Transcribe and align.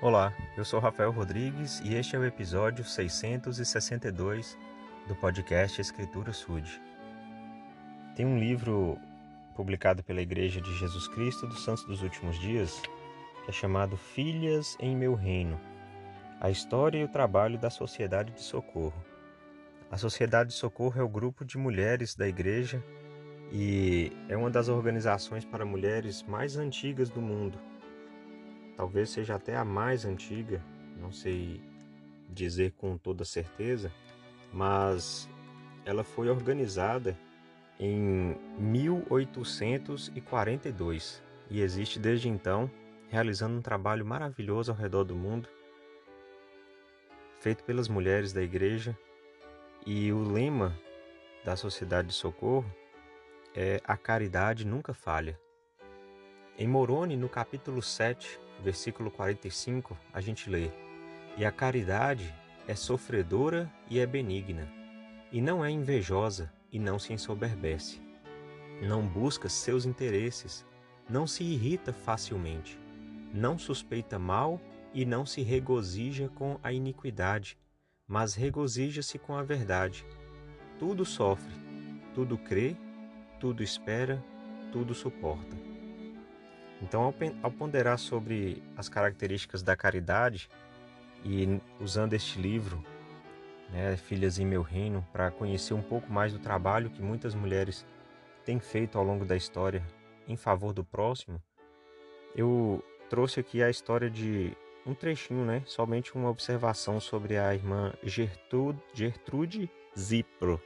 Olá, 0.00 0.32
eu 0.56 0.64
sou 0.64 0.78
Rafael 0.78 1.10
Rodrigues 1.10 1.80
e 1.80 1.96
este 1.96 2.14
é 2.14 2.18
o 2.20 2.24
episódio 2.24 2.84
662 2.84 4.56
do 5.08 5.16
podcast 5.16 5.80
Escritura 5.80 6.32
Sud. 6.32 6.80
Tem 8.14 8.24
um 8.24 8.38
livro 8.38 8.96
publicado 9.56 10.04
pela 10.04 10.22
Igreja 10.22 10.60
de 10.60 10.72
Jesus 10.78 11.08
Cristo 11.08 11.48
dos 11.48 11.64
Santos 11.64 11.82
dos 11.84 12.00
Últimos 12.00 12.38
Dias 12.38 12.80
que 13.44 13.50
é 13.50 13.52
chamado 13.52 13.96
Filhas 13.96 14.76
em 14.78 14.94
Meu 14.96 15.14
Reino: 15.14 15.60
A 16.40 16.48
História 16.48 17.00
e 17.00 17.04
o 17.04 17.08
Trabalho 17.08 17.58
da 17.58 17.68
Sociedade 17.68 18.30
de 18.30 18.42
Socorro. 18.42 19.04
A 19.90 19.96
Sociedade 19.96 20.50
de 20.50 20.54
Socorro 20.54 21.00
é 21.00 21.02
o 21.02 21.08
grupo 21.08 21.44
de 21.44 21.58
mulheres 21.58 22.14
da 22.14 22.28
igreja 22.28 22.80
e 23.50 24.12
é 24.28 24.36
uma 24.36 24.48
das 24.48 24.68
organizações 24.68 25.44
para 25.44 25.64
mulheres 25.64 26.22
mais 26.22 26.56
antigas 26.56 27.10
do 27.10 27.20
mundo 27.20 27.58
talvez 28.78 29.10
seja 29.10 29.34
até 29.34 29.54
a 29.56 29.64
mais 29.64 30.04
antiga, 30.04 30.62
não 31.00 31.10
sei 31.10 31.60
dizer 32.28 32.70
com 32.76 32.96
toda 32.96 33.24
certeza, 33.24 33.92
mas 34.52 35.28
ela 35.84 36.04
foi 36.04 36.30
organizada 36.30 37.18
em 37.80 38.36
1842 38.56 41.20
e 41.50 41.60
existe 41.60 41.98
desde 41.98 42.28
então, 42.28 42.70
realizando 43.08 43.58
um 43.58 43.62
trabalho 43.62 44.06
maravilhoso 44.06 44.70
ao 44.70 44.78
redor 44.78 45.02
do 45.02 45.16
mundo, 45.16 45.48
feito 47.40 47.64
pelas 47.64 47.88
mulheres 47.88 48.32
da 48.32 48.42
igreja. 48.42 48.96
E 49.84 50.12
o 50.12 50.22
lema 50.22 50.78
da 51.44 51.56
Sociedade 51.56 52.06
de 52.08 52.14
Socorro 52.14 52.72
é 53.56 53.80
A 53.82 53.96
caridade 53.96 54.64
nunca 54.64 54.94
falha. 54.94 55.36
Em 56.56 56.68
Moroni, 56.68 57.16
no 57.16 57.28
capítulo 57.28 57.80
7, 57.80 58.38
versículo 58.62 59.10
45, 59.10 59.96
a 60.12 60.20
gente 60.20 60.48
lê: 60.50 60.70
E 61.36 61.44
a 61.44 61.52
caridade 61.52 62.34
é 62.66 62.74
sofredora 62.74 63.72
e 63.88 63.98
é 63.98 64.06
benigna, 64.06 64.68
e 65.32 65.40
não 65.40 65.64
é 65.64 65.70
invejosa 65.70 66.52
e 66.72 66.78
não 66.78 66.98
se 66.98 67.12
ensoberbece. 67.12 68.00
Não 68.82 69.06
busca 69.06 69.48
seus 69.48 69.84
interesses, 69.84 70.64
não 71.08 71.26
se 71.26 71.42
irrita 71.42 71.92
facilmente, 71.92 72.78
não 73.32 73.58
suspeita 73.58 74.18
mal 74.18 74.60
e 74.92 75.04
não 75.04 75.24
se 75.26 75.42
regozija 75.42 76.28
com 76.28 76.58
a 76.62 76.72
iniquidade, 76.72 77.58
mas 78.06 78.34
regozija-se 78.34 79.18
com 79.18 79.36
a 79.36 79.42
verdade. 79.42 80.04
Tudo 80.78 81.04
sofre, 81.04 81.54
tudo 82.14 82.38
crê, 82.38 82.76
tudo 83.38 83.62
espera, 83.62 84.22
tudo 84.72 84.94
suporta. 84.94 85.67
Então, 86.80 87.12
ao 87.42 87.50
ponderar 87.50 87.98
sobre 87.98 88.62
as 88.76 88.88
características 88.88 89.62
da 89.62 89.76
caridade 89.76 90.48
e 91.24 91.60
usando 91.80 92.14
este 92.14 92.40
livro, 92.40 92.82
né, 93.70 93.96
Filhas 93.96 94.38
em 94.38 94.46
Meu 94.46 94.62
Reino, 94.62 95.06
para 95.12 95.30
conhecer 95.30 95.74
um 95.74 95.82
pouco 95.82 96.10
mais 96.12 96.32
do 96.32 96.38
trabalho 96.38 96.90
que 96.90 97.02
muitas 97.02 97.34
mulheres 97.34 97.84
têm 98.44 98.60
feito 98.60 98.96
ao 98.96 99.04
longo 99.04 99.24
da 99.24 99.36
história 99.36 99.84
em 100.26 100.36
favor 100.36 100.72
do 100.72 100.84
próximo, 100.84 101.42
eu 102.34 102.82
trouxe 103.10 103.40
aqui 103.40 103.62
a 103.62 103.70
história 103.70 104.08
de 104.08 104.56
um 104.86 104.94
trechinho, 104.94 105.44
né, 105.44 105.62
somente 105.66 106.14
uma 106.14 106.30
observação 106.30 107.00
sobre 107.00 107.36
a 107.36 107.52
irmã 107.52 107.92
Gertrude, 108.02 108.80
Gertrude 108.94 109.70
Zipro. 109.98 110.60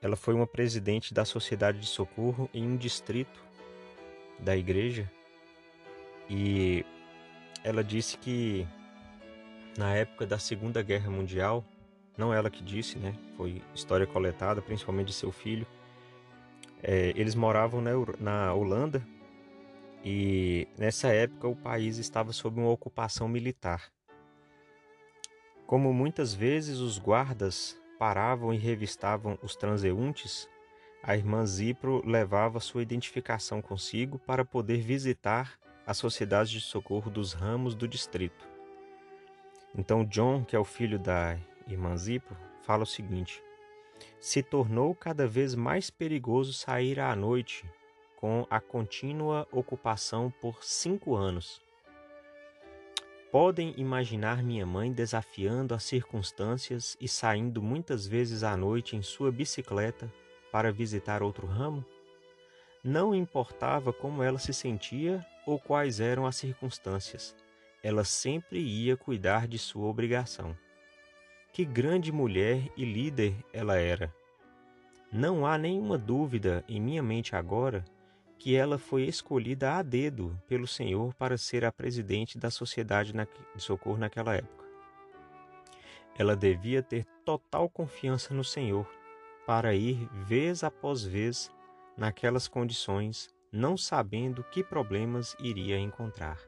Ela 0.00 0.16
foi 0.16 0.34
uma 0.34 0.46
presidente 0.46 1.14
da 1.14 1.24
Sociedade 1.24 1.78
de 1.78 1.86
Socorro 1.86 2.48
em 2.52 2.66
um 2.66 2.76
distrito 2.76 3.44
da 4.42 4.56
igreja 4.56 5.10
e 6.28 6.84
ela 7.64 7.82
disse 7.82 8.18
que 8.18 8.66
na 9.76 9.94
época 9.94 10.26
da 10.26 10.38
Segunda 10.38 10.82
Guerra 10.82 11.10
Mundial, 11.10 11.64
não 12.16 12.32
ela 12.32 12.50
que 12.50 12.62
disse, 12.62 12.98
né? 12.98 13.14
Foi 13.36 13.62
história 13.74 14.06
coletada, 14.06 14.60
principalmente 14.60 15.08
de 15.08 15.14
seu 15.14 15.32
filho. 15.32 15.66
É, 16.82 17.12
eles 17.16 17.34
moravam 17.34 17.80
na, 17.80 17.92
na 18.18 18.54
Holanda 18.54 19.06
e 20.04 20.66
nessa 20.76 21.08
época 21.08 21.46
o 21.48 21.56
país 21.56 21.96
estava 21.98 22.32
sob 22.32 22.60
uma 22.60 22.70
ocupação 22.70 23.28
militar. 23.28 23.90
Como 25.66 25.92
muitas 25.94 26.34
vezes 26.34 26.80
os 26.80 26.98
guardas 26.98 27.80
paravam 27.98 28.52
e 28.52 28.58
revistavam 28.58 29.38
os 29.42 29.54
transeuntes, 29.54 30.48
a 31.02 31.16
irmã 31.16 31.44
Zipro 31.44 32.00
levava 32.06 32.60
sua 32.60 32.80
identificação 32.80 33.60
consigo 33.60 34.20
para 34.20 34.44
poder 34.44 34.80
visitar 34.80 35.58
as 35.84 35.96
sociedades 35.96 36.52
de 36.52 36.60
socorro 36.60 37.10
dos 37.10 37.32
ramos 37.32 37.74
do 37.74 37.88
distrito. 37.88 38.48
Então 39.76 40.04
John, 40.04 40.44
que 40.44 40.54
é 40.54 40.58
o 40.58 40.64
filho 40.64 40.98
da 40.98 41.36
irmã 41.66 41.96
Zipro, 41.96 42.36
fala 42.62 42.84
o 42.84 42.86
seguinte: 42.86 43.42
Se 44.20 44.44
tornou 44.44 44.94
cada 44.94 45.26
vez 45.26 45.56
mais 45.56 45.90
perigoso 45.90 46.52
sair 46.52 47.00
à 47.00 47.16
noite 47.16 47.64
com 48.16 48.46
a 48.48 48.60
contínua 48.60 49.48
ocupação 49.50 50.32
por 50.40 50.62
cinco 50.62 51.16
anos. 51.16 51.60
Podem 53.32 53.74
imaginar 53.76 54.42
minha 54.42 54.66
mãe 54.66 54.92
desafiando 54.92 55.74
as 55.74 55.82
circunstâncias 55.82 56.96
e 57.00 57.08
saindo 57.08 57.60
muitas 57.60 58.06
vezes 58.06 58.44
à 58.44 58.56
noite 58.56 58.94
em 58.94 59.02
sua 59.02 59.32
bicicleta 59.32 60.12
para 60.52 60.70
visitar 60.70 61.22
outro 61.22 61.46
ramo? 61.46 61.84
Não 62.84 63.14
importava 63.14 63.92
como 63.92 64.22
ela 64.22 64.38
se 64.38 64.52
sentia 64.52 65.24
ou 65.46 65.58
quais 65.58 65.98
eram 65.98 66.26
as 66.26 66.36
circunstâncias, 66.36 67.34
ela 67.82 68.04
sempre 68.04 68.60
ia 68.60 68.96
cuidar 68.96 69.48
de 69.48 69.58
sua 69.58 69.86
obrigação. 69.86 70.56
Que 71.52 71.64
grande 71.64 72.12
mulher 72.12 72.68
e 72.76 72.84
líder 72.84 73.34
ela 73.52 73.76
era! 73.76 74.14
Não 75.10 75.46
há 75.46 75.58
nenhuma 75.58 75.98
dúvida 75.98 76.64
em 76.68 76.80
minha 76.80 77.02
mente 77.02 77.34
agora 77.34 77.84
que 78.38 78.56
ela 78.56 78.78
foi 78.78 79.04
escolhida 79.04 79.74
a 79.74 79.82
dedo 79.82 80.36
pelo 80.48 80.66
Senhor 80.66 81.14
para 81.14 81.38
ser 81.38 81.64
a 81.64 81.70
presidente 81.70 82.38
da 82.38 82.50
Sociedade 82.50 83.12
de 83.12 83.62
Socorro 83.62 83.98
naquela 83.98 84.34
época. 84.34 84.64
Ela 86.18 86.34
devia 86.34 86.82
ter 86.82 87.04
total 87.24 87.68
confiança 87.68 88.34
no 88.34 88.42
Senhor 88.42 88.86
para 89.52 89.74
ir 89.74 90.08
vez 90.14 90.64
após 90.64 91.04
vez 91.04 91.52
naquelas 91.94 92.48
condições, 92.48 93.28
não 93.52 93.76
sabendo 93.76 94.42
que 94.44 94.64
problemas 94.64 95.36
iria 95.38 95.78
encontrar. 95.78 96.38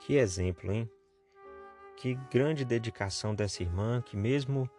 Que 0.00 0.14
exemplo, 0.14 0.72
hein? 0.72 0.90
Que 1.98 2.14
grande 2.30 2.64
dedicação 2.64 3.34
dessa 3.34 3.62
irmã 3.62 4.00
que, 4.00 4.16
mesmo 4.16 4.70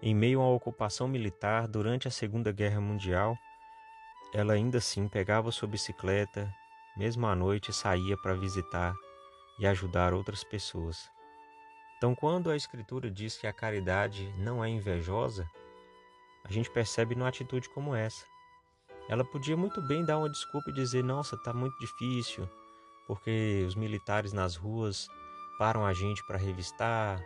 em 0.00 0.14
meio 0.14 0.38
uma 0.38 0.48
ocupação 0.48 1.08
militar 1.08 1.66
durante 1.66 2.06
a 2.06 2.10
Segunda 2.12 2.52
Guerra 2.52 2.80
Mundial, 2.80 3.36
ela 4.32 4.52
ainda 4.52 4.78
assim 4.78 5.08
pegava 5.08 5.50
sua 5.50 5.66
bicicleta, 5.66 6.48
mesmo 6.96 7.26
à 7.26 7.34
noite 7.34 7.72
saía 7.72 8.16
para 8.16 8.34
visitar 8.34 8.94
e 9.58 9.66
ajudar 9.66 10.14
outras 10.14 10.44
pessoas. 10.44 11.10
Então, 11.96 12.14
quando 12.14 12.48
a 12.48 12.54
Escritura 12.54 13.10
diz 13.10 13.36
que 13.36 13.48
a 13.48 13.52
caridade 13.52 14.32
não 14.38 14.64
é 14.64 14.68
invejosa, 14.68 15.50
a 16.44 16.52
gente 16.52 16.70
percebe 16.70 17.14
numa 17.14 17.28
atitude 17.28 17.68
como 17.70 17.94
essa. 17.94 18.24
Ela 19.08 19.24
podia 19.24 19.56
muito 19.56 19.82
bem 19.82 20.04
dar 20.04 20.18
uma 20.18 20.30
desculpa 20.30 20.70
e 20.70 20.72
dizer: 20.72 21.02
Nossa, 21.02 21.34
está 21.36 21.52
muito 21.52 21.76
difícil, 21.78 22.48
porque 23.06 23.64
os 23.66 23.74
militares 23.74 24.32
nas 24.32 24.56
ruas 24.56 25.08
param 25.58 25.84
a 25.84 25.92
gente 25.92 26.24
para 26.26 26.38
revistar, 26.38 27.20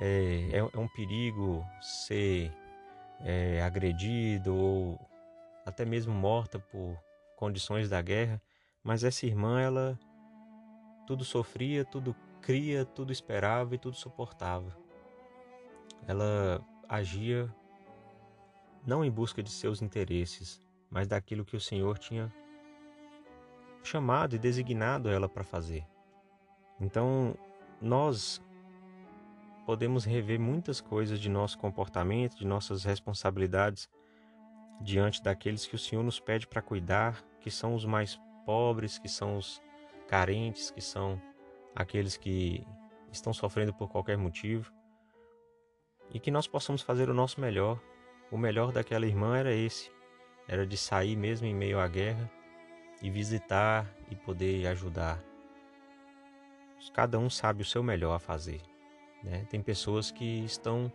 é, 0.00 0.50
é, 0.52 0.58
é, 0.58 0.78
um 0.78 0.88
perigo 0.88 1.64
ser 2.06 2.52
é, 3.20 3.62
agredido 3.62 4.54
ou 4.54 4.98
até 5.66 5.84
mesmo 5.84 6.14
morta 6.14 6.58
por 6.58 6.96
condições 7.36 7.88
da 7.88 8.00
guerra. 8.00 8.40
Mas 8.82 9.04
essa 9.04 9.26
irmã, 9.26 9.60
ela 9.60 9.98
tudo 11.06 11.24
sofria, 11.24 11.84
tudo 11.84 12.14
cria, 12.40 12.84
tudo 12.84 13.12
esperava 13.12 13.74
e 13.74 13.78
tudo 13.78 13.96
suportava. 13.96 14.76
Ela 16.06 16.64
agia 16.88 17.52
não 18.88 19.04
em 19.04 19.10
busca 19.10 19.42
de 19.42 19.50
seus 19.50 19.82
interesses, 19.82 20.58
mas 20.90 21.06
daquilo 21.06 21.44
que 21.44 21.54
o 21.54 21.60
Senhor 21.60 21.98
tinha 21.98 22.32
chamado 23.82 24.34
e 24.34 24.38
designado 24.38 25.10
ela 25.10 25.28
para 25.28 25.44
fazer. 25.44 25.86
Então, 26.80 27.36
nós 27.82 28.40
podemos 29.66 30.06
rever 30.06 30.40
muitas 30.40 30.80
coisas 30.80 31.20
de 31.20 31.28
nosso 31.28 31.58
comportamento, 31.58 32.38
de 32.38 32.46
nossas 32.46 32.82
responsabilidades 32.82 33.90
diante 34.80 35.22
daqueles 35.22 35.66
que 35.66 35.74
o 35.74 35.78
Senhor 35.78 36.02
nos 36.02 36.18
pede 36.18 36.46
para 36.46 36.62
cuidar, 36.62 37.22
que 37.40 37.50
são 37.50 37.74
os 37.74 37.84
mais 37.84 38.18
pobres, 38.46 38.98
que 38.98 39.08
são 39.08 39.36
os 39.36 39.60
carentes, 40.08 40.70
que 40.70 40.80
são 40.80 41.20
aqueles 41.76 42.16
que 42.16 42.66
estão 43.12 43.34
sofrendo 43.34 43.74
por 43.74 43.90
qualquer 43.90 44.16
motivo, 44.16 44.72
e 46.10 46.18
que 46.18 46.30
nós 46.30 46.46
possamos 46.46 46.80
fazer 46.80 47.10
o 47.10 47.14
nosso 47.14 47.38
melhor 47.38 47.78
o 48.30 48.38
melhor 48.38 48.72
daquela 48.72 49.06
irmã 49.06 49.36
era 49.36 49.52
esse: 49.52 49.90
era 50.46 50.66
de 50.66 50.76
sair 50.76 51.16
mesmo 51.16 51.46
em 51.46 51.54
meio 51.54 51.78
à 51.78 51.88
guerra 51.88 52.30
e 53.02 53.10
visitar 53.10 53.86
e 54.10 54.16
poder 54.16 54.66
ajudar. 54.66 55.22
cada 56.92 57.18
um 57.18 57.28
sabe 57.28 57.62
o 57.62 57.66
seu 57.66 57.82
melhor 57.82 58.14
a 58.14 58.18
fazer. 58.18 58.60
Né? 59.22 59.46
Tem 59.50 59.62
pessoas 59.62 60.10
que 60.10 60.44
estão 60.44 60.92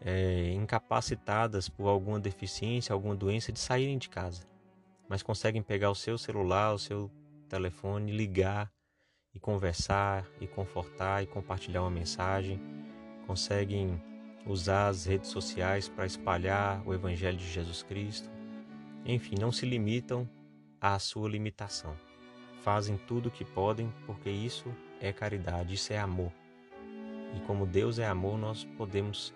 é, 0.00 0.50
incapacitadas 0.52 1.68
por 1.68 1.88
alguma 1.88 2.18
deficiência, 2.18 2.92
alguma 2.92 3.14
doença 3.14 3.52
de 3.52 3.58
saírem 3.58 3.98
de 3.98 4.08
casa, 4.08 4.42
mas 5.08 5.22
conseguem 5.22 5.62
pegar 5.62 5.90
o 5.90 5.94
seu 5.94 6.16
celular, 6.16 6.72
o 6.72 6.78
seu 6.78 7.10
telefone, 7.48 8.12
ligar 8.12 8.72
e 9.34 9.38
conversar 9.38 10.26
e 10.40 10.46
confortar 10.46 11.22
e 11.22 11.26
compartilhar 11.26 11.82
uma 11.82 11.90
mensagem, 11.90 12.60
conseguem 13.26 14.00
usar 14.46 14.88
as 14.88 15.04
redes 15.04 15.30
sociais 15.30 15.88
para 15.88 16.06
espalhar 16.06 16.82
o 16.86 16.94
Evangelho 16.94 17.36
de 17.36 17.50
Jesus 17.50 17.82
Cristo. 17.82 18.30
Enfim, 19.04 19.36
não 19.38 19.52
se 19.52 19.66
limitam 19.66 20.28
à 20.80 20.98
sua 20.98 21.28
limitação. 21.28 21.96
Fazem 22.62 22.96
tudo 22.96 23.28
o 23.28 23.30
que 23.30 23.44
podem 23.44 23.92
porque 24.06 24.30
isso 24.30 24.74
é 25.00 25.12
caridade, 25.12 25.74
isso 25.74 25.92
é 25.92 25.98
amor. 25.98 26.32
E 27.36 27.40
como 27.46 27.66
Deus 27.66 27.98
é 27.98 28.06
amor, 28.06 28.38
nós 28.38 28.64
podemos 28.76 29.34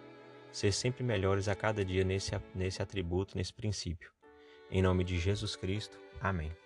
ser 0.51 0.73
sempre 0.73 1.03
melhores 1.03 1.49
a 1.49 1.55
cada 1.55 1.85
dia 1.85 2.05
nesse, 2.05 2.33
nesse 2.55 2.83
atributo, 2.83 3.37
nesse 3.37 3.53
princípio. 3.53 4.11
Em 4.71 4.83
nome 4.83 5.05
de 5.05 5.19
Jesus 5.19 5.57
Cristo. 5.57 5.99
Amém. 6.21 6.64